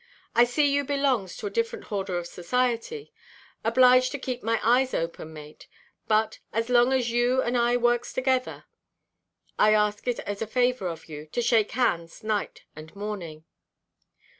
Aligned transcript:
"I 0.33 0.45
see 0.45 0.65
you 0.73 0.83
belongs 0.83 1.37
to 1.37 1.45
a 1.45 1.51
different 1.51 1.83
horder 1.85 2.17
of 2.17 2.25
society; 2.25 3.13
obliged 3.63 4.11
to 4.13 4.17
keep 4.17 4.41
my 4.41 4.59
eyes 4.63 4.95
open, 4.95 5.31
mate; 5.31 5.67
but, 6.07 6.39
as 6.51 6.69
long 6.69 6.91
as 6.91 7.11
you 7.11 7.39
and 7.43 7.55
I 7.55 7.77
works 7.77 8.11
together, 8.11 8.65
I 9.59 9.75
ask 9.75 10.07
it 10.07 10.17
as 10.21 10.41
a 10.41 10.47
favour 10.47 10.87
of 10.87 11.05
you, 11.07 11.27
to 11.27 11.41
shake 11.43 11.73
hands 11.73 12.23
night 12.23 12.63
and 12.75 12.95
morning." 12.95 13.43